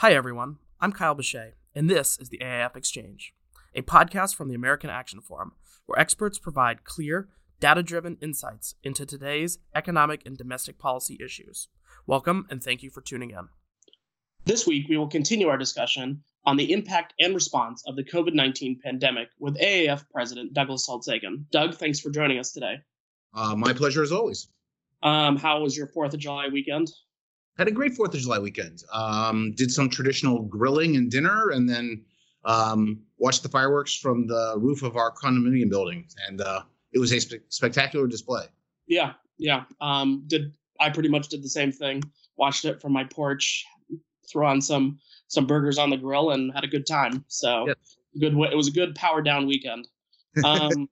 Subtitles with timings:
[0.00, 0.58] Hi, everyone.
[0.78, 3.32] I'm Kyle Bechet, and this is the AAF Exchange,
[3.74, 5.52] a podcast from the American Action Forum,
[5.86, 7.30] where experts provide clear,
[7.60, 11.68] data driven insights into today's economic and domestic policy issues.
[12.06, 13.48] Welcome, and thank you for tuning in.
[14.44, 18.34] This week, we will continue our discussion on the impact and response of the COVID
[18.34, 21.48] 19 pandemic with AAF President Douglas Holtz-Eakin.
[21.50, 22.74] Doug, thanks for joining us today.
[23.32, 24.46] Uh, my pleasure as always.
[25.02, 26.88] Um, how was your 4th of July weekend?
[27.58, 28.82] Had a great Fourth of July weekend.
[28.92, 32.04] Um, did some traditional grilling and dinner, and then
[32.44, 37.12] um, watched the fireworks from the roof of our condominium building, and uh, it was
[37.12, 38.44] a spe- spectacular display.
[38.86, 39.64] Yeah, yeah.
[39.80, 42.02] Um, did I pretty much did the same thing?
[42.36, 43.64] Watched it from my porch,
[44.30, 47.24] threw on some some burgers on the grill, and had a good time.
[47.28, 47.78] So Yep.
[48.20, 48.32] good.
[48.52, 49.88] It was a good power down weekend.
[50.44, 50.90] Um,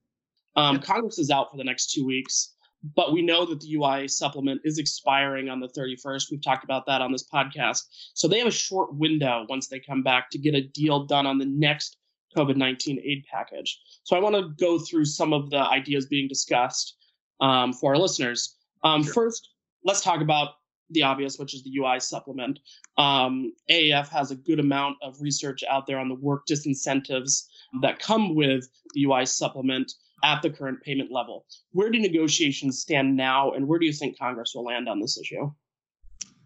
[0.56, 2.53] um, Congress is out for the next two weeks,
[2.94, 6.30] but we know that the UI supplement is expiring on the 31st.
[6.30, 7.82] We've talked about that on this podcast.
[8.12, 11.26] So they have a short window once they come back to get a deal done
[11.26, 11.96] on the next
[12.36, 13.80] COVID 19 aid package.
[14.02, 16.96] So I want to go through some of the ideas being discussed
[17.40, 18.56] um, for our listeners.
[18.82, 19.14] Um, Sure.
[19.14, 19.48] First,
[19.84, 20.56] let's talk about
[20.90, 22.58] the obvious, which is the UI supplement.
[22.98, 27.46] Um, AAF has a good amount of research out there on the work disincentives
[27.80, 29.92] that come with the UI supplement
[30.24, 31.44] at the current payment level.
[31.72, 35.18] Where do negotiations stand now, and where do you think Congress will land on this
[35.18, 35.52] issue?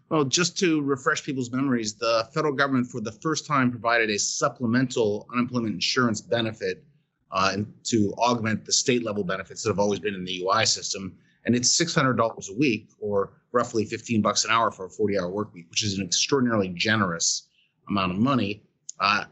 [0.09, 4.19] Well, just to refresh people's memories, the federal government for the first time provided a
[4.19, 6.83] supplemental unemployment insurance benefit
[7.31, 11.15] uh, to augment the state level benefits that have always been in the UI system.
[11.45, 15.29] And it's $600 a week or roughly 15 bucks an hour for a 40 hour
[15.29, 17.47] work week, which is an extraordinarily generous
[17.87, 18.63] amount of money.
[18.99, 19.25] Uh,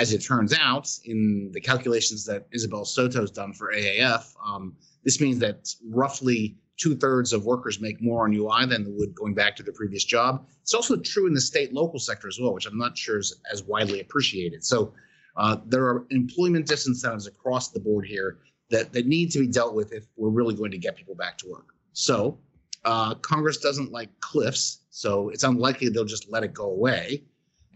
[0.00, 5.20] as it turns out, in the calculations that Isabel Soto's done for AAF, um, this
[5.20, 9.34] means that roughly two thirds of workers make more on UI than they would going
[9.34, 10.46] back to their previous job.
[10.62, 13.38] It's also true in the state local sector as well, which I'm not sure is
[13.52, 14.64] as widely appreciated.
[14.64, 14.94] So
[15.36, 18.38] uh, there are employment disincentives across the board here
[18.70, 21.36] that, that need to be dealt with if we're really going to get people back
[21.38, 21.74] to work.
[21.92, 22.38] So
[22.86, 27.24] uh, Congress doesn't like cliffs, so it's unlikely they'll just let it go away.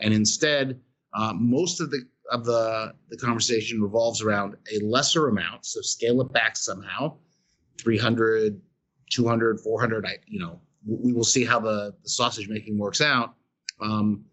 [0.00, 0.81] And instead,
[1.12, 6.20] uh, most of the of the the conversation revolves around a lesser amount, so scale
[6.20, 7.16] it back somehow,
[7.80, 8.60] 300,
[9.10, 10.06] 200, 400.
[10.06, 13.34] I you know we will see how the, the sausage making works out.
[13.80, 14.24] Um,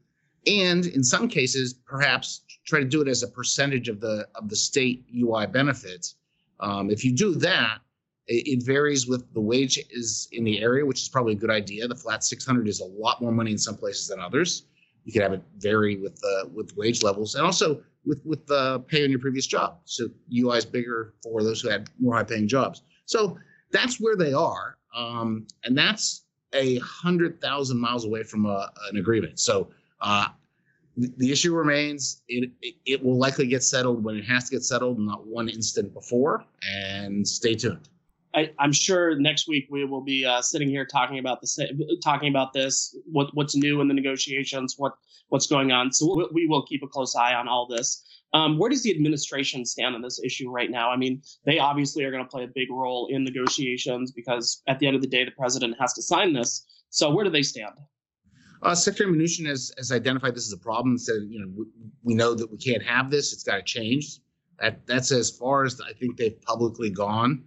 [0.47, 4.49] and in some cases, perhaps try to do it as a percentage of the of
[4.49, 6.15] the state UI benefits.
[6.59, 7.79] Um, if you do that,
[8.27, 11.87] it, varies with the wage is in the area, which is probably a good idea.
[11.87, 14.67] The flat 600 is a lot more money in some places than others.
[15.03, 18.79] You could have it vary with the with wage levels and also with with the
[18.87, 19.79] pay on your previous job.
[19.85, 22.83] So UI is bigger for those who had more high paying jobs.
[23.05, 23.37] So
[23.71, 28.97] that's where they are, um, and that's a hundred thousand miles away from a, an
[28.97, 29.39] agreement.
[29.39, 29.69] So
[30.01, 30.27] uh,
[30.97, 32.21] the, the issue remains.
[32.27, 35.49] It, it it will likely get settled when it has to get settled, not one
[35.49, 36.45] instant before.
[36.69, 37.89] And stay tuned.
[38.33, 41.63] I, I'm sure next week we will be uh, sitting here talking about the sa-
[42.03, 44.93] talking about this, what what's new in the negotiations, what
[45.29, 45.91] what's going on.
[45.91, 48.03] So we, we will keep a close eye on all this.
[48.33, 50.89] Um, where does the administration stand on this issue right now?
[50.89, 54.79] I mean, they obviously are going to play a big role in negotiations because at
[54.79, 56.65] the end of the day, the president has to sign this.
[56.89, 57.73] So where do they stand?
[58.61, 60.97] Uh, Secretary Mnuchin has, has identified this as a problem.
[60.97, 61.65] Said, you know, we,
[62.03, 63.33] we know that we can't have this.
[63.33, 64.19] It's got to change.
[64.59, 67.43] That that's as far as I think they've publicly gone.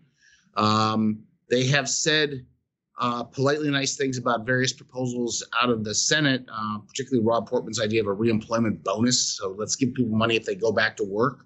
[0.57, 2.45] Um, they have said
[2.99, 7.81] uh, politely nice things about various proposals out of the Senate, uh, particularly Rob Portman's
[7.81, 9.37] idea of a reemployment bonus.
[9.37, 11.45] So let's give people money if they go back to work,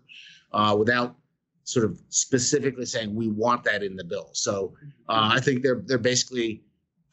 [0.53, 1.17] uh, without
[1.65, 4.31] sort of specifically saying we want that in the bill.
[4.33, 4.75] So
[5.09, 6.63] uh, I think they're they're basically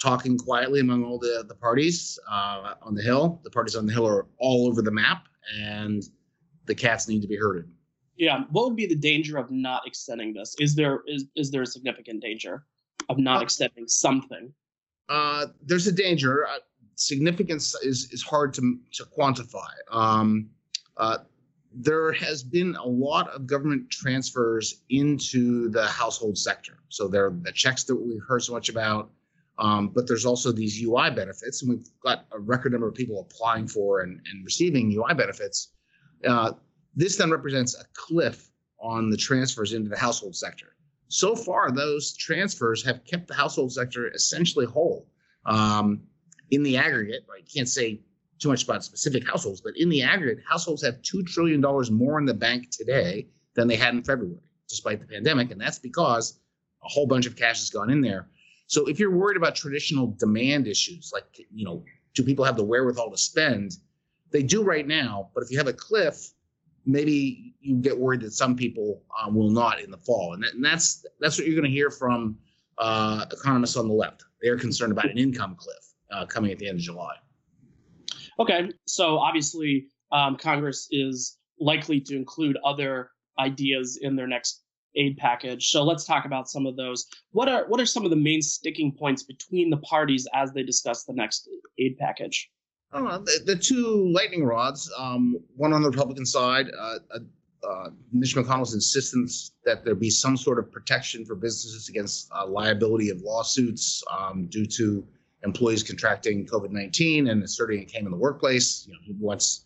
[0.02, 3.42] talking quietly among all the the parties uh, on the hill.
[3.44, 5.28] The parties on the hill are all over the map,
[5.58, 6.04] and
[6.66, 7.70] the cats need to be herded.
[8.18, 10.56] Yeah, what would be the danger of not extending this?
[10.60, 12.66] Is there is is there a significant danger
[13.10, 14.54] of not Uh, extending something?
[15.10, 16.48] Uh, there's a danger.
[16.48, 16.60] Uh,
[16.96, 19.70] significance is is hard to to quantify.
[19.92, 20.50] Um,
[20.98, 21.20] uh,
[21.74, 26.80] there has been a lot of government transfers into the household sector.
[26.88, 29.12] So there are the checks that we've heard so much about,
[29.58, 33.20] um, but there's also these UI benefits, and we've got a record number of people
[33.20, 35.74] applying for and, and receiving UI benefits.
[36.26, 36.54] Uh,
[36.96, 38.50] this then represents a cliff
[38.80, 40.76] on the transfers into the household sector.
[41.08, 45.08] So far, those transfers have kept the household sector essentially whole.
[45.46, 46.02] Um,
[46.52, 48.02] in the aggregate, I can't say
[48.40, 51.62] too much about specific households, but in the aggregate, households have $2 trillion
[51.92, 55.52] more in the bank today than they had in February, despite the pandemic.
[55.52, 56.40] And that's because
[56.84, 58.28] a whole bunch of cash has gone in there.
[58.68, 61.84] So if you're worried about traditional demand issues, like, you know,
[62.14, 63.78] do people have the wherewithal to spend?
[64.36, 65.30] they do right now.
[65.34, 66.32] But if you have a cliff,
[66.86, 70.54] maybe you get worried that some people um, will not in the fall, and, that,
[70.54, 72.38] and that's that's what you're going to hear from
[72.78, 74.24] uh, economists on the left.
[74.42, 77.16] They're concerned about an income cliff uh, coming at the end of July.
[78.40, 84.62] Okay, so obviously um, Congress is likely to include other ideas in their next
[84.96, 85.70] aid package.
[85.70, 87.06] So let's talk about some of those.
[87.32, 90.64] What are what are some of the main sticking points between the parties as they
[90.64, 91.50] discuss the next
[91.80, 92.50] aid package?
[92.96, 97.20] Uh, the, the, two lightning rods, um, one on the Republican side, uh, uh,
[97.68, 102.48] uh, Mitch McConnell's insistence that there be some sort of protection for businesses against uh,
[102.48, 105.06] liability of lawsuits um, due to
[105.44, 108.86] employees contracting COVID 19 and asserting it came in the workplace.
[108.88, 109.66] You know, he wants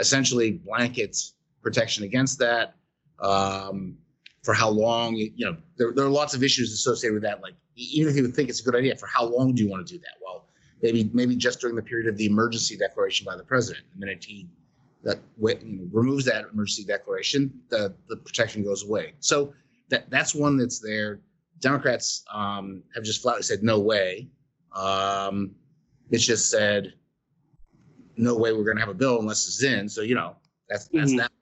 [0.00, 1.16] essentially blanket
[1.62, 2.74] protection against that.
[3.20, 3.98] Um,
[4.42, 7.40] for how long, you know, there, there are lots of issues associated with that.
[7.40, 9.70] Like, even if you would think it's a good idea, for how long do you
[9.70, 10.16] want to do that?
[10.22, 10.43] Well,
[10.84, 13.86] maybe maybe just during the period of the emergency declaration by the president.
[13.94, 14.46] The minute he
[15.02, 19.14] that you know, removes that emergency declaration, the the protection goes away.
[19.20, 19.54] So
[19.88, 21.20] that that's one that's there.
[21.60, 24.28] Democrats um, have just flatly said no way.
[24.74, 25.54] Um,
[26.10, 26.92] it's just said
[28.16, 29.88] no way we're going to have a bill unless it's in.
[29.88, 30.36] So you know
[30.68, 31.18] that's that's mm-hmm.
[31.18, 31.32] that.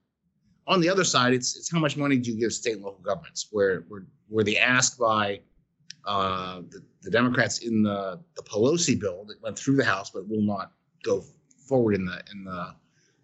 [0.69, 3.03] On the other side, it's it's how much money do you give state and local
[3.03, 3.49] governments?
[3.51, 5.41] Where where where the ask by
[6.05, 10.29] uh, the, the Democrats in the the Pelosi bill that went through the House but
[10.29, 10.73] will not
[11.05, 11.25] go
[11.67, 12.75] forward in the in the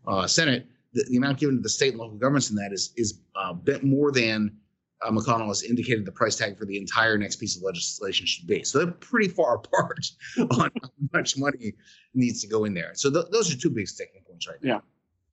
[0.07, 2.93] uh, Senate, the, the, amount given to the state and local governments in that is
[2.97, 4.57] is a bit more than
[5.03, 8.47] uh, McConnell has indicated the price tag for the entire next piece of legislation should
[8.47, 8.65] be.
[8.65, 11.75] So they're pretty far apart on how much money
[12.15, 12.93] needs to go in there.
[12.95, 14.75] So th- those are two big sticking points right now.
[14.75, 14.81] Yeah.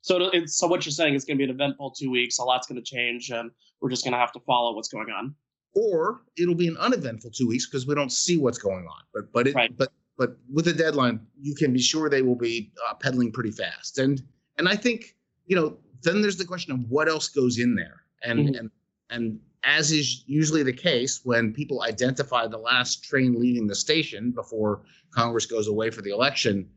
[0.02, 2.38] So so what you're saying is going to be an eventful two weeks.
[2.38, 3.50] A lot's going to change, and
[3.82, 5.34] we're just going to have to follow what's going on
[5.76, 9.04] or it'll be an uneventful two weeks because we don't see what's going on.
[9.14, 9.78] But but it right.
[9.78, 13.52] but but with a deadline, you can be sure they will be uh, pedaling pretty
[13.52, 14.00] fast.
[14.00, 14.24] And
[14.58, 18.02] and I think you know then there's the question of what else goes in there.
[18.24, 18.56] And mm-hmm.
[18.56, 18.72] and
[19.10, 24.32] and as is usually the case when people identify the last train leaving the station
[24.32, 26.70] before Congress goes away for the election,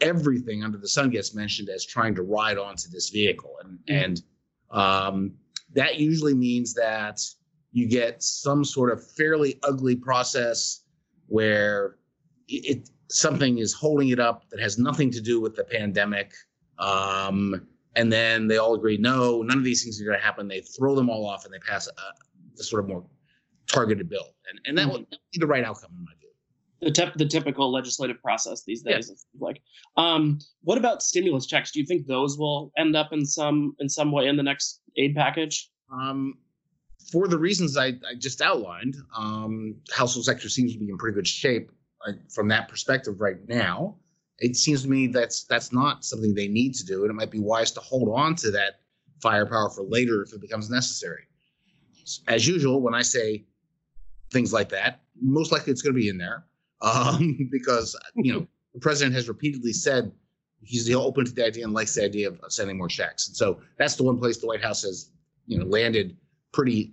[0.00, 3.56] everything under the sun gets mentioned as trying to ride onto this vehicle.
[3.62, 4.04] And mm-hmm.
[4.04, 4.22] and
[4.70, 5.32] um,
[5.72, 7.20] that usually means that
[7.74, 10.84] you get some sort of fairly ugly process
[11.26, 11.96] where
[12.48, 16.32] it something is holding it up that has nothing to do with the pandemic.
[16.78, 17.66] Um,
[17.96, 20.46] and then they all agree, no, none of these things are going to happen.
[20.46, 23.04] They throw them all off and they pass a, a sort of more
[23.66, 26.30] targeted bill, and and that would be the right outcome in my view.
[26.80, 29.08] The, the typical legislative process these days.
[29.08, 29.46] Yeah.
[29.46, 29.62] Like,
[29.96, 31.72] um, what about stimulus checks?
[31.72, 34.80] Do you think those will end up in some in some way in the next
[34.96, 35.70] aid package?
[35.92, 36.34] Um,
[37.10, 41.14] for the reasons I, I just outlined, um, household sector seems to be in pretty
[41.14, 41.70] good shape
[42.06, 43.96] uh, from that perspective right now.
[44.38, 47.30] It seems to me that's that's not something they need to do, and it might
[47.30, 48.80] be wise to hold on to that
[49.20, 51.22] firepower for later if it becomes necessary.
[52.26, 53.44] As usual, when I say
[54.32, 56.44] things like that, most likely it's going to be in there
[56.82, 60.10] um, because you know the president has repeatedly said
[60.62, 63.36] he's open to the idea and likes the idea of, of sending more checks, and
[63.36, 65.10] so that's the one place the White House has
[65.46, 66.16] you know landed
[66.54, 66.92] pretty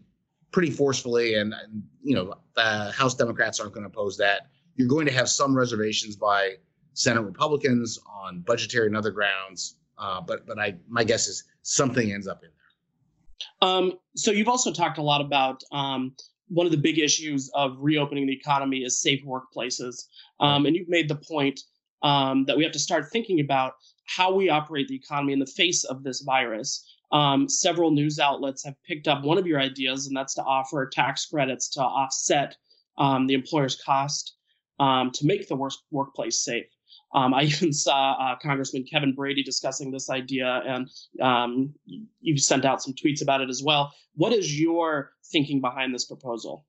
[0.51, 4.47] pretty forcefully, and, and you know, uh, House Democrats aren't going to oppose that.
[4.75, 6.55] You're going to have some reservations by
[6.93, 12.11] Senate Republicans on budgetary and other grounds, uh, but but I my guess is something
[12.11, 13.69] ends up in there.
[13.69, 16.15] Um, so you've also talked a lot about um,
[16.49, 20.07] one of the big issues of reopening the economy is safe workplaces,
[20.39, 21.61] um, and you've made the point
[22.03, 23.73] um, that we have to start thinking about
[24.05, 26.90] how we operate the economy in the face of this virus.
[27.11, 30.89] Um, several news outlets have picked up one of your ideas, and that's to offer
[30.91, 32.55] tax credits to offset
[32.97, 34.35] um, the employer's cost
[34.79, 36.67] um, to make the workplace safe.
[37.13, 40.89] Um, I even saw uh, Congressman Kevin Brady discussing this idea, and
[41.21, 41.73] um,
[42.21, 43.93] you've sent out some tweets about it as well.
[44.15, 46.65] What is your thinking behind this proposal?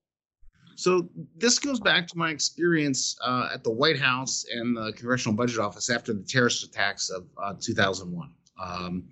[0.76, 5.37] So this goes back to my experience uh, at the White House and the Congressional
[5.37, 8.34] Budget Office after the terrorist attacks of uh, 2001.
[8.61, 9.04] Um,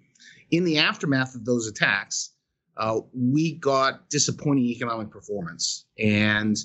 [0.50, 2.30] in the aftermath of those attacks,
[2.76, 5.86] uh, we got disappointing economic performance.
[5.98, 6.56] And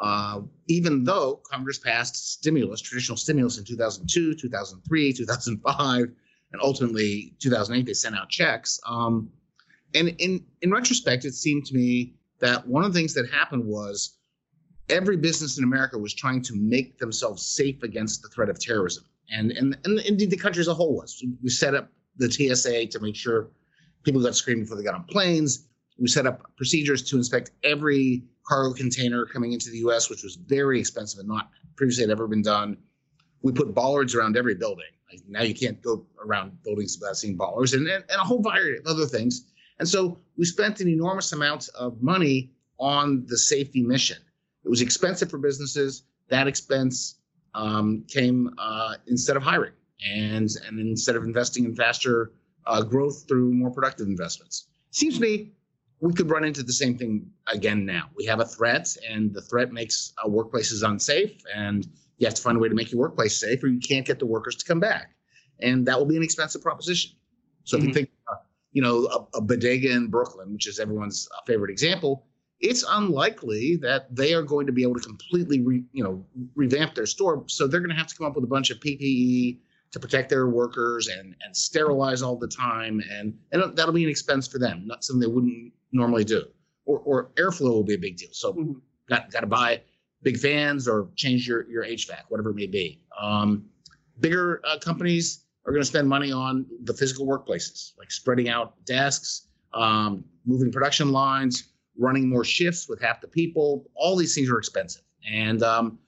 [0.00, 6.00] uh, even though Congress passed stimulus, traditional stimulus in 2002, 2003, 2005,
[6.52, 8.78] and ultimately 2008, they sent out checks.
[8.86, 9.30] Um,
[9.94, 13.64] and in, in retrospect, it seemed to me that one of the things that happened
[13.64, 14.18] was
[14.88, 19.04] every business in America was trying to make themselves safe against the threat of terrorism.
[19.32, 21.24] And, and, and indeed, the country as a whole was.
[21.42, 23.48] We set up the TSA to make sure
[24.02, 25.66] people got screened before they got on planes.
[25.98, 30.36] We set up procedures to inspect every cargo container coming into the U.S., which was
[30.36, 32.76] very expensive and not previously had ever been done.
[33.42, 34.86] We put bollards around every building.
[35.10, 38.42] Like now you can't go around buildings without seeing bollards and, and, and a whole
[38.42, 39.44] variety of other things.
[39.78, 44.18] And so we spent an enormous amount of money on the safety mission.
[44.64, 46.02] It was expensive for businesses.
[46.28, 47.16] That expense
[47.54, 49.72] um, came uh, instead of hiring
[50.04, 52.32] and and instead of investing in faster
[52.66, 54.68] uh, growth through more productive investments.
[54.90, 55.52] Seems to me
[56.00, 58.04] we could run into the same thing again now.
[58.16, 61.86] We have a threat, and the threat makes uh, workplaces unsafe, and
[62.18, 64.18] you have to find a way to make your workplace safe, or you can't get
[64.18, 65.14] the workers to come back,
[65.60, 67.12] and that will be an expensive proposition.
[67.64, 67.82] So mm-hmm.
[67.82, 68.36] if you think, uh,
[68.72, 72.26] you know, a, a bodega in Brooklyn, which is everyone's uh, favorite example,
[72.60, 76.24] it's unlikely that they are going to be able to completely, re, you know,
[76.54, 77.44] revamp their store.
[77.46, 79.58] So they're going to have to come up with a bunch of PPE
[79.92, 84.10] to protect their workers and and sterilize all the time, and and that'll be an
[84.10, 86.44] expense for them, not something they wouldn't normally do.
[86.84, 88.30] Or or airflow will be a big deal.
[88.32, 88.72] So mm-hmm.
[89.08, 89.82] got got to buy
[90.22, 93.00] big fans or change your your HVAC, whatever it may be.
[93.20, 93.64] Um,
[94.20, 98.74] bigger uh, companies are going to spend money on the physical workplaces, like spreading out
[98.84, 103.84] desks, um, moving production lines, running more shifts with half the people.
[103.94, 105.98] All these things are expensive, and um,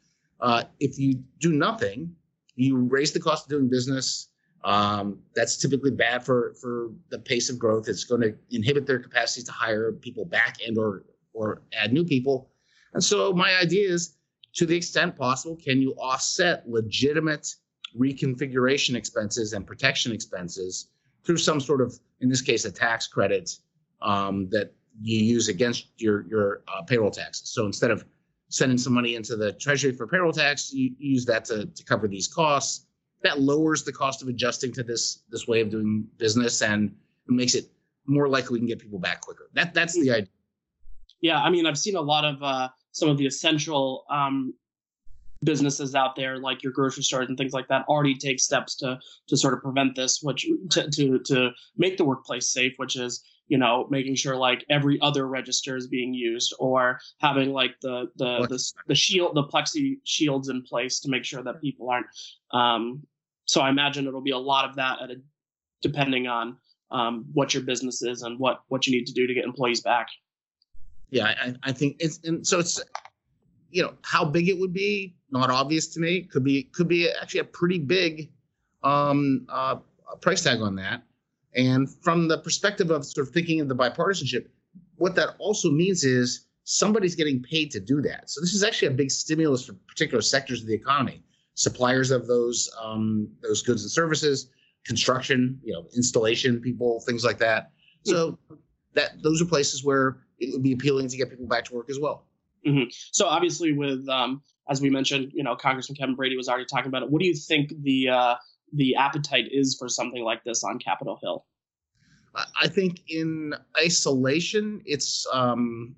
[0.40, 2.14] uh, if you do nothing,
[2.58, 4.28] you raise the cost of doing business.
[4.64, 7.88] Um, that's typically bad for for the pace of growth.
[7.88, 12.04] It's going to inhibit their capacity to hire people back and or or add new
[12.04, 12.50] people.
[12.94, 14.16] And so my idea is,
[14.54, 17.54] to the extent possible, can you offset legitimate
[17.96, 20.88] reconfiguration expenses and protection expenses
[21.24, 23.50] through some sort of, in this case, a tax credit
[24.02, 27.50] um, that you use against your your uh, payroll taxes.
[27.50, 28.04] So instead of
[28.48, 31.84] sending some money into the treasury for payroll tax, you, you use that to, to
[31.84, 32.86] cover these costs.
[33.22, 36.94] That lowers the cost of adjusting to this this way of doing business and
[37.26, 37.66] makes it
[38.06, 39.50] more likely we can get people back quicker.
[39.54, 40.28] That that's the idea.
[41.20, 44.54] Yeah, I mean, I've seen a lot of uh, some of the essential um,
[45.42, 48.98] businesses out there, like your grocery stores and things like that, already take steps to
[49.28, 53.24] to sort of prevent this, which to to, to make the workplace safe, which is
[53.48, 58.08] you know making sure like every other register is being used or having like the
[58.16, 62.06] the the, the shield the plexi shields in place to make sure that people aren't
[62.52, 63.02] um
[63.46, 65.16] so i imagine it'll be a lot of that at a,
[65.82, 66.56] depending on
[66.90, 69.82] um, what your business is and what what you need to do to get employees
[69.82, 70.08] back.
[71.10, 72.80] Yeah i, I think it's and so it's
[73.70, 76.22] you know how big it would be not obvious to me.
[76.22, 78.30] Could be could be actually a pretty big
[78.82, 79.76] um uh
[80.20, 81.02] price tag on that
[81.58, 84.46] and from the perspective of sort of thinking of the bipartisanship,
[84.96, 88.30] what that also means is somebody's getting paid to do that.
[88.30, 91.24] So this is actually a big stimulus for particular sectors of the economy,
[91.54, 94.50] suppliers of those um, those goods and services,
[94.84, 97.72] construction, you know, installation people, things like that.
[98.04, 98.38] So
[98.94, 101.90] that those are places where it would be appealing to get people back to work
[101.90, 102.26] as well.
[102.64, 102.88] Mm-hmm.
[103.12, 106.88] So obviously, with um, as we mentioned, you know, Congressman Kevin Brady was already talking
[106.88, 107.10] about it.
[107.10, 108.34] What do you think the uh,
[108.72, 111.44] the appetite is for something like this on Capitol Hill?
[112.34, 115.96] I think in isolation, it's um,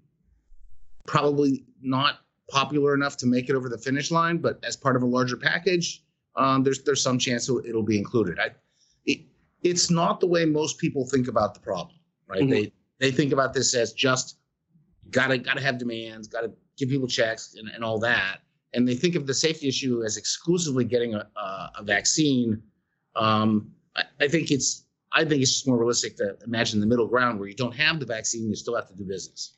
[1.07, 4.39] probably not popular enough to make it over the finish line.
[4.39, 6.03] But as part of a larger package,
[6.37, 8.39] um, there's there's some chance it'll be included.
[8.39, 8.50] I,
[9.07, 9.21] it,
[9.62, 11.97] it's not the way most people think about the problem,
[12.27, 12.41] right?
[12.41, 12.50] Mm-hmm.
[12.50, 14.39] They they think about this as just
[15.11, 18.41] gotta gotta have demands, gotta give people checks and, and all that
[18.75, 22.62] and they think of the safety issue as exclusively getting a, a, vaccine,
[23.17, 27.07] um, I, I, think it's I think it's just more realistic to imagine the middle
[27.07, 29.57] ground where you don't have the vaccine, you still have to do business.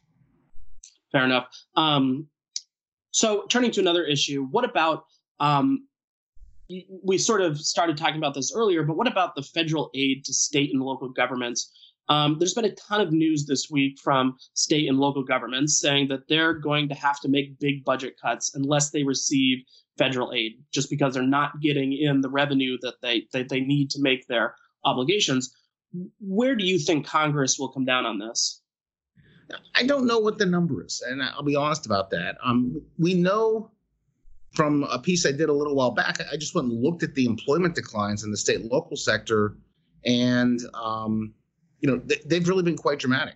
[1.10, 1.48] Fair enough.
[1.76, 2.26] Um,
[3.10, 5.04] so turning to another issue, what about
[5.40, 5.86] um,
[7.04, 10.32] we sort of started talking about this earlier, but what about the federal aid to
[10.32, 11.91] state and local governments?
[12.08, 16.08] Um, there's been a ton of news this week from state and local governments saying
[16.08, 19.58] that they're going to have to make big budget cuts unless they receive
[19.98, 23.90] federal aid, just because they're not getting in the revenue that they that they need
[23.90, 24.54] to make their
[24.84, 25.54] obligations.
[26.20, 28.62] Where do you think Congress will come down on this?
[29.74, 32.38] I don't know what the number is, and I'll be honest about that.
[32.42, 33.70] Um, we know
[34.54, 36.18] from a piece I did a little while back.
[36.32, 39.56] I just went and looked at the employment declines in the state and local sector,
[40.04, 41.34] and um,
[41.82, 43.34] you know, they, have really been quite dramatic.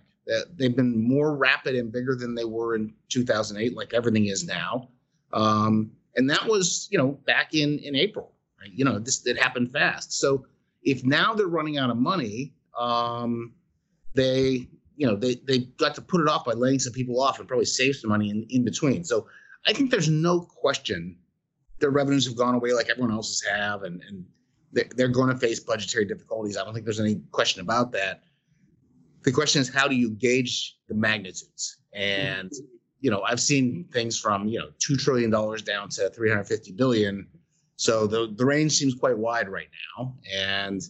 [0.57, 4.89] They've been more rapid and bigger than they were in 2008, like everything is now.
[5.33, 8.33] Um, and that was, you know, back in in April.
[8.59, 8.71] Right?
[8.73, 10.13] You know, this it happened fast.
[10.13, 10.45] So
[10.81, 13.53] if now they're running out of money, um,
[14.15, 17.39] they, you know, they they got to put it off by laying some people off
[17.39, 19.03] and probably save some money in, in between.
[19.03, 19.27] So
[19.65, 21.17] I think there's no question
[21.79, 24.25] their revenues have gone away like everyone else's have, and and
[24.95, 26.57] they're going to face budgetary difficulties.
[26.57, 28.23] I don't think there's any question about that
[29.27, 32.51] the question is how do you gauge the magnitudes and
[33.01, 37.27] you know i've seen things from you know $2 trillion down to 350 billion
[37.77, 40.81] So the the range seems quite wide right now, and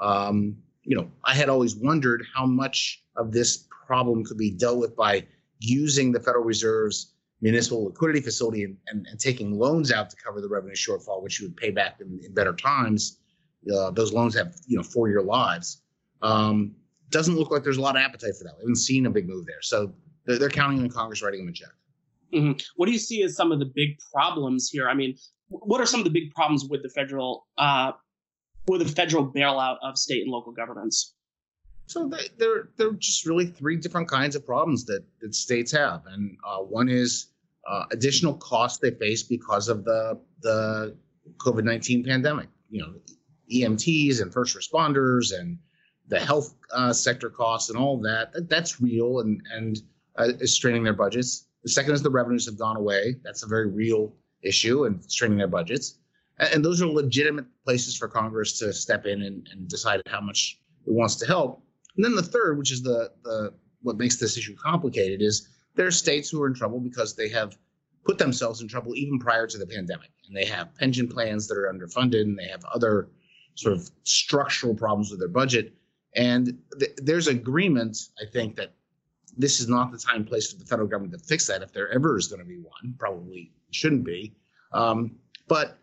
[0.00, 4.78] um, you know I had always wondered how much of this problem could be dealt
[4.78, 5.26] with by
[5.60, 10.40] using the Federal Reserve's municipal liquidity facility and, and, and taking loans out to cover
[10.40, 13.18] the revenue shortfall, which you would pay back in, in better times.
[13.74, 15.82] Uh, those loans have you know four year lives.
[16.22, 16.74] Um,
[17.10, 18.54] doesn't look like there's a lot of appetite for that.
[18.58, 19.92] We haven't seen a big move there, so
[20.26, 21.68] they're, they're counting on Congress writing them a check.
[22.32, 22.52] Mm-hmm.
[22.76, 24.88] What do you see as some of the big problems here?
[24.88, 25.16] I mean,
[25.48, 27.92] what are some of the big problems with the federal uh,
[28.68, 31.14] with the federal bailout of state and local governments?
[31.86, 35.72] So they, there, there are just really three different kinds of problems that, that states
[35.72, 37.26] have, and uh, one is
[37.68, 40.96] uh, additional costs they face because of the the
[41.38, 42.48] COVID nineteen pandemic.
[42.70, 42.94] You know,
[43.52, 45.58] EMTs and first responders and
[46.10, 49.82] the health uh, sector costs and all that, that that's real and and
[50.18, 51.46] uh, is straining their budgets.
[51.62, 53.16] The second is the revenues have gone away.
[53.22, 54.12] That's a very real
[54.42, 55.98] issue and straining their budgets.
[56.38, 60.20] And, and those are legitimate places for Congress to step in and, and decide how
[60.20, 61.62] much it wants to help.
[61.96, 65.86] And then the third, which is the the what makes this issue complicated, is there
[65.86, 67.56] are states who are in trouble because they have
[68.04, 71.56] put themselves in trouble even prior to the pandemic, and they have pension plans that
[71.56, 73.08] are underfunded, and they have other
[73.54, 75.74] sort of structural problems with their budget.
[76.14, 78.74] And th- there's agreement, I think, that
[79.36, 81.90] this is not the time place for the federal government to fix that if there
[81.92, 82.94] ever is going to be one.
[82.98, 84.34] Probably shouldn't be.
[84.72, 85.16] Um,
[85.48, 85.78] but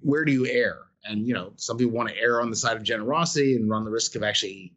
[0.00, 0.80] where do you err?
[1.04, 3.84] And you know, some people want to err on the side of generosity and run
[3.84, 4.72] the risk of actually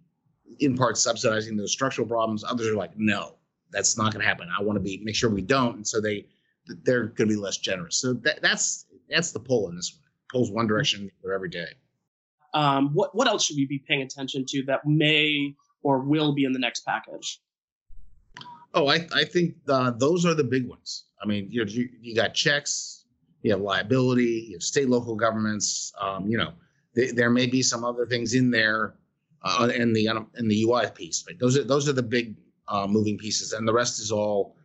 [0.60, 2.44] in part subsidizing those structural problems.
[2.44, 3.36] Others are like, no,
[3.72, 4.50] that's not going to happen.
[4.58, 5.76] I want to be make sure we don't.
[5.76, 6.28] And so they
[6.84, 7.98] they're going to be less generous.
[7.98, 10.04] So that, that's that's the pull in this one.
[10.30, 11.68] Pulls one direction every day.
[12.58, 16.44] Um, what what else should we be paying attention to that may or will be
[16.44, 17.40] in the next package?
[18.74, 21.06] Oh, I, I think uh, those are the big ones.
[21.22, 23.06] I mean, you, you you got checks,
[23.44, 25.94] you have liability, you have state local governments.
[26.02, 26.54] Um, you know,
[26.96, 28.96] th- there may be some other things in there
[29.44, 30.08] uh, in the
[30.40, 32.36] in the UI piece, but those are those are the big
[32.70, 34.56] uh, moving pieces, and the rest is all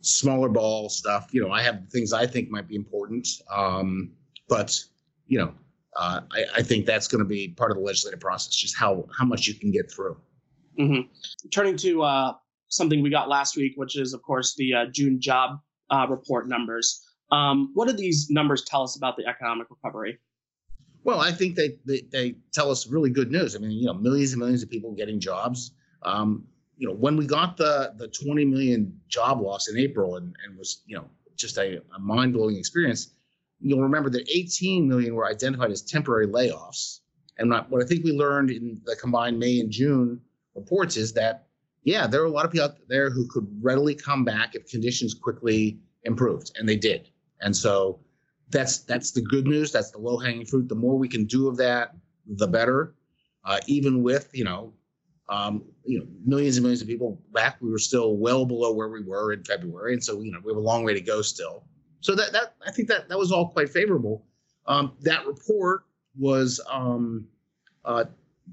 [0.00, 1.30] smaller ball stuff.
[1.32, 4.12] You know, I have things I think might be important, um,
[4.48, 4.80] but
[5.26, 5.52] you know,
[5.96, 9.06] uh, I, I, think that's going to be part of the legislative process, just how
[9.16, 10.16] how much you can get through.
[10.78, 11.48] Mm-hmm.
[11.50, 12.32] Turning to uh,
[12.68, 15.58] something we got last week, which is of course the uh, June job
[15.90, 17.04] uh, report numbers.
[17.32, 20.18] Um, what do these numbers tell us about the economic recovery?
[21.02, 23.56] Well, I think they, they, they tell us really good news.
[23.56, 25.72] I mean, you know, millions and millions of people getting jobs.
[26.02, 26.44] Um,
[26.76, 30.58] you know, when we got the the 20 million job loss in April and, and
[30.58, 31.04] was, you know,
[31.36, 33.14] just a, a mind blowing experience,
[33.60, 37.00] you'll remember that 18 million were identified as temporary layoffs.
[37.38, 40.20] And what I think we learned in the combined May and June
[40.54, 41.46] reports is that,
[41.84, 44.68] yeah, there are a lot of people out there who could readily come back if
[44.68, 47.08] conditions quickly improved, and they did.
[47.40, 48.00] And so
[48.50, 49.72] that's that's the good news.
[49.72, 50.68] That's the low hanging fruit.
[50.68, 51.94] The more we can do of that,
[52.26, 52.94] the better.
[53.42, 54.74] Uh, even with you know
[55.30, 58.88] um, you know, millions and millions of people back, we were still well below where
[58.88, 61.22] we were in February, and so you know we have a long way to go
[61.22, 61.64] still.
[62.00, 64.24] So that that I think that that was all quite favorable.
[64.66, 65.84] Um, that report
[66.18, 67.26] was um,
[67.84, 68.04] uh,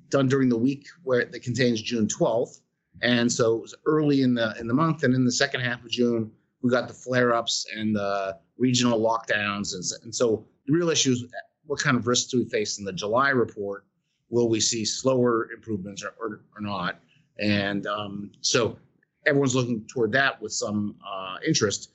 [0.09, 2.61] done during the week where that contains June 12th,
[3.01, 5.83] and so it was early in the in the month, and in the second half
[5.83, 6.31] of June
[6.61, 11.25] we got the flare-ups and the regional lockdowns, and, and so the real issue is
[11.65, 13.85] what kind of risks do we face in the July report
[14.29, 16.99] will we see slower improvements or, or, or not?
[17.39, 18.77] And um, so
[19.25, 21.91] everyone's looking toward that with some uh, interest.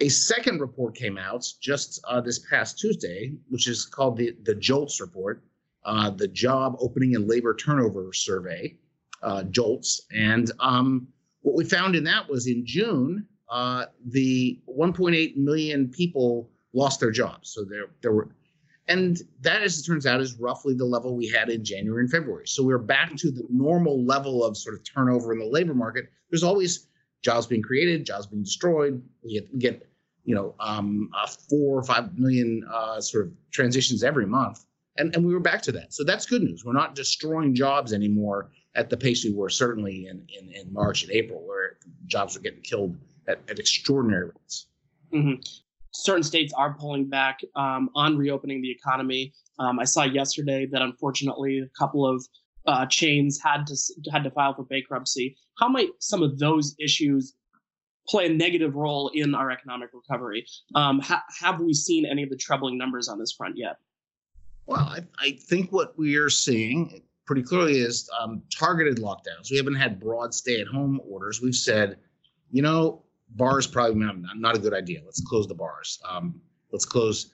[0.00, 4.54] A second report came out just uh, this past Tuesday, which is called the, the
[4.54, 5.42] JOLTS report,
[5.84, 8.76] uh, the Job Opening and Labor Turnover Survey,
[9.22, 10.02] uh, JOLTS.
[10.12, 11.08] And um,
[11.42, 17.10] what we found in that was in June, uh, the 1.8 million people lost their
[17.10, 17.50] jobs.
[17.50, 18.28] So there, there were
[18.88, 22.10] and that, as it turns out, is roughly the level we had in January and
[22.10, 22.46] February.
[22.46, 26.06] So we're back to the normal level of sort of turnover in the labor market.
[26.30, 26.87] There's always
[27.22, 29.02] jobs being created, jobs being destroyed.
[29.22, 29.86] We get, we get
[30.24, 34.66] you know, um, uh, four or five million uh, sort of transitions every month.
[34.98, 35.94] And, and we were back to that.
[35.94, 36.64] So that's good news.
[36.64, 41.02] We're not destroying jobs anymore at the pace we were certainly in, in, in March
[41.02, 44.66] and April, where jobs were getting killed at, at extraordinary rates.
[45.12, 45.40] Mm-hmm
[45.92, 49.32] certain states are pulling back um, on reopening the economy.
[49.58, 52.24] Um, I saw yesterday that unfortunately a couple of
[52.66, 53.76] uh, chains had to
[54.12, 55.36] had to file for bankruptcy.
[55.58, 57.34] How might some of those issues
[58.08, 60.46] play a negative role in our economic recovery?
[60.74, 63.76] Um, ha- have we seen any of the troubling numbers on this front yet?
[64.66, 69.50] Well, I, I think what we are seeing pretty clearly is um, targeted lockdowns.
[69.50, 71.42] We haven't had broad stay-at-home orders.
[71.42, 71.98] We've said,
[72.50, 75.00] you know, bars probably not, not a good idea.
[75.04, 76.00] Let's close the bars.
[76.08, 76.40] Um,
[76.72, 77.32] let's close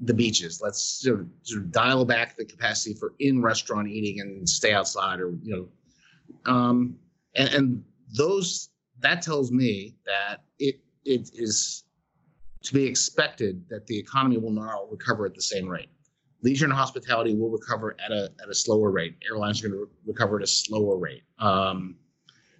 [0.00, 0.60] the beaches.
[0.62, 5.20] Let's sort of, sort of dial back the capacity for in-restaurant eating and stay outside,
[5.20, 5.68] or you
[6.46, 6.96] know, um,
[7.36, 7.84] and, and
[8.16, 8.70] those
[9.00, 11.84] that tells me that it it is
[12.62, 15.90] to be expected that the economy will not recover at the same rate.
[16.42, 19.16] Leisure and hospitality will recover at a at a slower rate.
[19.28, 21.22] Airlines are going to re- recover at a slower rate.
[21.38, 21.96] Um,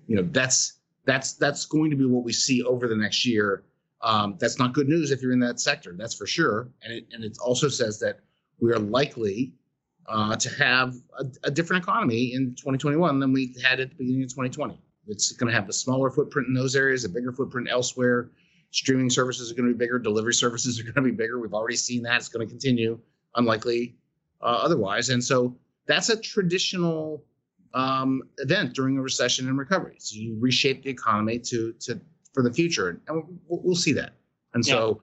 [0.06, 3.64] you know, that's that's that's going to be what we see over the next year.
[4.04, 6.68] Um, that's not good news if you're in that sector, that's for sure.
[6.82, 8.20] And it and it also says that
[8.60, 9.54] we are likely
[10.06, 14.22] uh, to have a, a different economy in 2021 than we had at the beginning
[14.24, 14.78] of 2020.
[15.06, 18.30] It's going to have a smaller footprint in those areas, a bigger footprint elsewhere.
[18.72, 19.98] Streaming services are going to be bigger.
[19.98, 21.40] Delivery services are going to be bigger.
[21.40, 22.16] We've already seen that.
[22.16, 22.98] It's going to continue,
[23.36, 23.96] unlikely
[24.42, 25.08] uh, otherwise.
[25.08, 27.24] And so that's a traditional
[27.72, 29.96] um, event during a recession and recovery.
[29.98, 32.00] So you reshape the economy to to
[32.34, 33.00] for the future, and
[33.48, 34.14] we'll, we'll see that.
[34.52, 35.02] And so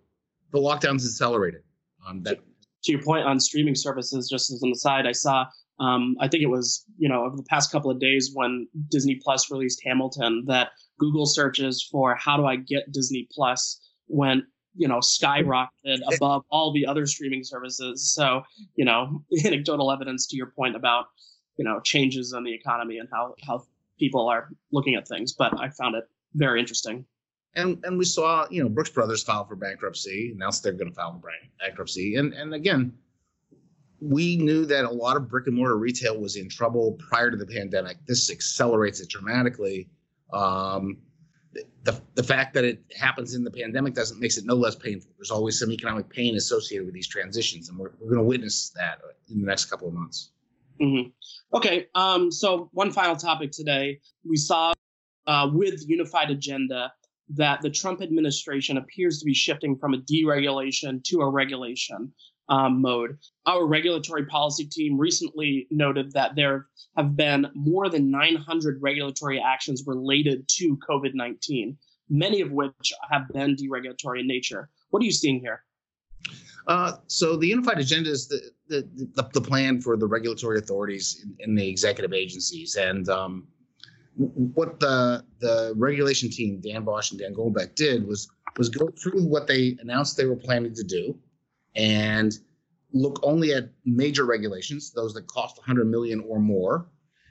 [0.51, 1.63] the lockdowns accelerated.
[2.07, 2.39] Um, that
[2.83, 5.45] to your point on streaming services, just as an aside, I saw
[5.79, 9.15] um, I think it was you know over the past couple of days when Disney
[9.15, 14.43] Plus released Hamilton that Google searches for how do I get Disney Plus went
[14.75, 18.13] you know skyrocketed above all the other streaming services.
[18.13, 18.43] So
[18.75, 21.05] you know anecdotal evidence to your point about
[21.57, 23.63] you know changes in the economy and how how
[23.99, 25.33] people are looking at things.
[25.33, 27.05] But I found it very interesting.
[27.55, 30.95] And and we saw you know Brooks Brothers file for bankruptcy, announced they're going to
[30.95, 32.93] file for bankruptcy, and and again
[34.01, 37.37] we knew that a lot of brick and mortar retail was in trouble prior to
[37.37, 37.97] the pandemic.
[38.07, 39.89] This accelerates it dramatically.
[40.33, 40.97] Um,
[41.83, 45.11] the, the fact that it happens in the pandemic doesn't makes it no less painful.
[45.17, 48.71] There's always some economic pain associated with these transitions, and we're, we're going to witness
[48.75, 50.31] that in the next couple of months.
[50.81, 51.09] Mm-hmm.
[51.55, 53.99] Okay, um, so one final topic today.
[54.27, 54.73] We saw
[55.27, 56.91] uh, with Unified Agenda
[57.35, 62.11] that the Trump administration appears to be shifting from a deregulation to a regulation
[62.49, 63.17] um, mode.
[63.45, 66.67] Our regulatory policy team recently noted that there
[66.97, 71.77] have been more than 900 regulatory actions related to COVID 19,
[72.09, 74.69] many of which have been deregulatory in nature.
[74.89, 75.63] What are you seeing here?
[76.67, 81.35] Uh, so the unified agenda is the, the, the, plan for the regulatory authorities in,
[81.39, 82.75] in the executive agencies.
[82.75, 83.47] And um,
[84.15, 89.23] what the the regulation team, Dan Bosch and Dan Goldbeck, did was was go through
[89.23, 91.17] what they announced they were planning to do,
[91.75, 92.37] and
[92.93, 96.87] look only at major regulations, those that cost 100 million or more,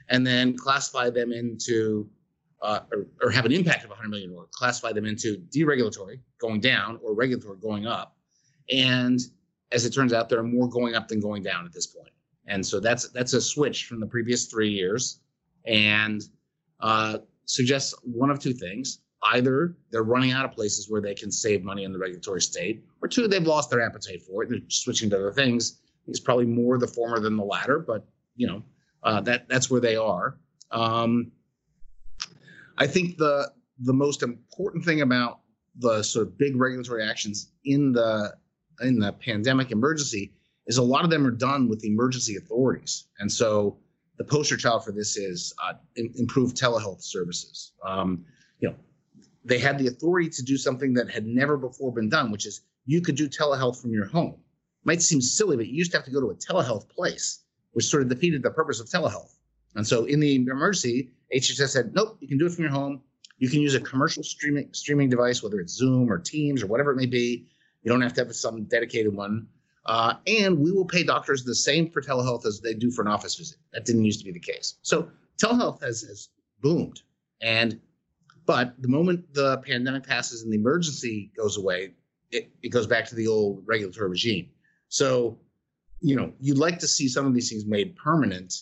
[0.09, 2.09] and then classify them into
[2.61, 6.59] uh, or, or, have an impact of 100 million or classify them into deregulatory, going
[6.59, 8.15] down, or regulatory, going up.
[8.71, 9.19] And
[9.71, 12.11] as it turns out, there are more going up than going down at this point.
[12.45, 15.21] And so that's that's a switch from the previous three years,
[15.65, 16.21] and
[16.81, 18.99] uh, suggests one of two things:
[19.33, 22.83] either they're running out of places where they can save money in the regulatory state,
[23.01, 25.79] or two, they've lost their appetite for it they're switching to other things.
[26.07, 28.63] It's probably more the former than the latter, but you know
[29.03, 30.37] uh, that that's where they are.
[30.71, 31.31] Um,
[32.77, 33.51] I think the
[33.83, 35.39] the most important thing about
[35.77, 38.33] the sort of big regulatory actions in the
[38.81, 40.33] in the pandemic emergency
[40.67, 43.77] is a lot of them are done with the emergency authorities, and so
[44.21, 47.71] the poster child for this is uh, improved telehealth services.
[47.83, 48.23] Um,
[48.59, 48.75] you know,
[49.43, 52.61] they had the authority to do something that had never before been done, which is
[52.85, 54.35] you could do telehealth from your home.
[54.83, 57.39] Might seem silly, but you used to have to go to a telehealth place,
[57.71, 59.33] which sort of defeated the purpose of telehealth.
[59.75, 63.01] And so in the emergency, HHS said, nope, you can do it from your home.
[63.39, 66.91] You can use a commercial streaming streaming device, whether it's Zoom or Teams or whatever
[66.91, 67.47] it may be.
[67.81, 69.47] You don't have to have some dedicated one.
[69.85, 73.07] Uh, and we will pay doctors the same for telehealth as they do for an
[73.07, 73.57] office visit.
[73.73, 74.75] That didn't used to be the case.
[74.81, 75.09] So
[75.41, 76.29] telehealth has, has
[76.61, 77.01] boomed.
[77.41, 77.79] And
[78.45, 81.93] but the moment the pandemic passes and the emergency goes away,
[82.31, 84.49] it, it goes back to the old regulatory regime.
[84.89, 85.39] So,
[85.99, 88.53] you know, you'd like to see some of these things made permanent,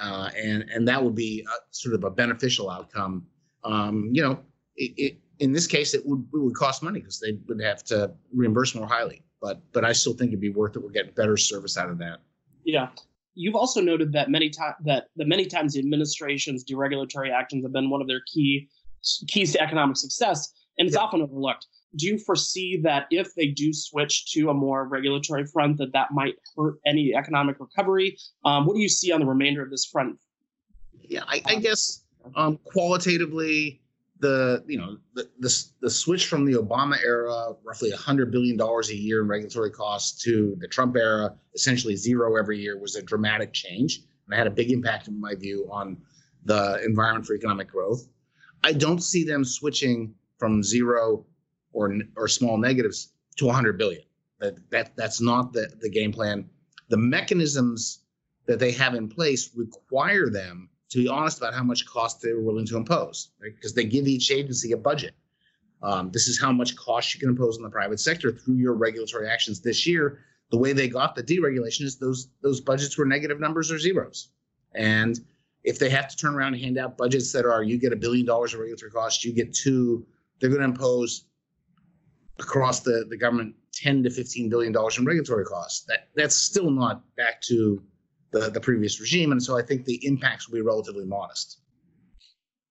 [0.00, 3.26] uh, and and that would be a, sort of a beneficial outcome.
[3.64, 4.40] Um, you know,
[4.76, 7.84] it, it, in this case, it would it would cost money because they would have
[7.84, 9.22] to reimburse more highly.
[9.40, 10.82] But but I still think it'd be worth it.
[10.82, 12.20] We're getting better service out of that.
[12.64, 12.88] Yeah.
[13.34, 17.72] You've also noted that many times that the many times the administration's deregulatory actions have
[17.72, 18.68] been one of their key
[19.28, 21.66] keys to economic success, and it's often overlooked.
[21.96, 26.10] Do you foresee that if they do switch to a more regulatory front, that that
[26.10, 28.18] might hurt any economic recovery?
[28.44, 30.18] Um, what do you see on the remainder of this front?
[31.00, 33.80] Yeah, I, I guess um, qualitatively,
[34.20, 38.90] the you know the, the the switch from the Obama era, roughly hundred billion dollars
[38.90, 43.02] a year in regulatory costs, to the Trump era, essentially zero every year, was a
[43.02, 45.96] dramatic change, and it had a big impact, in my view, on
[46.44, 48.08] the environment for economic growth.
[48.64, 51.24] I don't see them switching from zero
[51.72, 54.02] or or small negatives to 100 billion.
[54.40, 56.48] That that that's not the the game plan.
[56.88, 58.00] The mechanisms
[58.46, 62.40] that they have in place require them to be honest about how much cost they're
[62.40, 63.54] willing to impose, right?
[63.54, 65.14] Because they give each agency a budget.
[65.82, 68.74] Um, this is how much cost you can impose on the private sector through your
[68.74, 70.20] regulatory actions this year.
[70.50, 74.30] The way they got the deregulation is those those budgets were negative numbers or zeros,
[74.74, 75.20] and
[75.62, 77.96] if they have to turn around and hand out budgets that are you get a
[77.96, 80.06] billion dollars of regulatory costs, you get two,
[80.40, 81.26] they're going to impose
[82.38, 85.84] across the, the government 10 to 15 billion dollars in regulatory costs.
[85.84, 87.82] That that's still not back to
[88.30, 89.32] the, the previous regime.
[89.32, 91.60] And so I think the impacts will be relatively modest.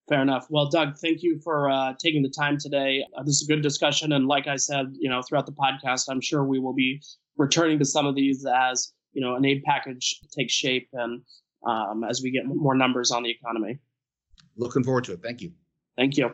[0.08, 0.48] Fair enough.
[0.50, 3.04] Well, Doug, thank you for uh, taking the time today.
[3.18, 6.06] Uh, this is a good discussion, and like I said, you know, throughout the podcast,
[6.10, 7.02] I'm sure we will be
[7.36, 11.22] returning to some of these as you know an aid package takes shape and
[11.68, 13.80] um, as we get more numbers on the economy.
[14.56, 15.22] Looking forward to it.
[15.22, 15.52] Thank you.
[15.98, 16.30] Thank you.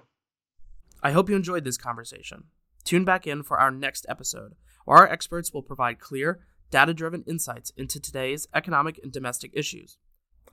[1.01, 2.45] I hope you enjoyed this conversation.
[2.83, 4.53] Tune back in for our next episode,
[4.85, 9.99] where our experts will provide clear, data driven insights into today's economic and domestic issues.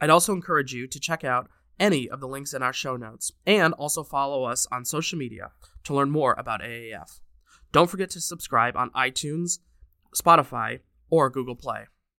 [0.02, 3.32] I'd also encourage you to check out any of the links in our show notes
[3.46, 5.52] and also follow us on social media
[5.84, 7.20] to learn more about AAF.
[7.72, 9.60] Don't forget to subscribe on iTunes,
[10.14, 11.86] Spotify, or Google Play.